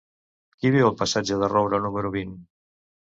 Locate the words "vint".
2.17-2.33